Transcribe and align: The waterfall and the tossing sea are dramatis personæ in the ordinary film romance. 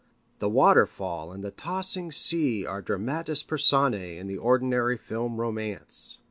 The 0.39 0.49
waterfall 0.49 1.31
and 1.31 1.43
the 1.43 1.51
tossing 1.51 2.11
sea 2.11 2.65
are 2.65 2.81
dramatis 2.81 3.43
personæ 3.43 4.17
in 4.17 4.25
the 4.25 4.35
ordinary 4.37 4.97
film 4.97 5.37
romance. 5.39 6.17